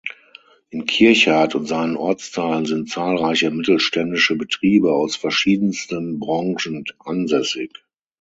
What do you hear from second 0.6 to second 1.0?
In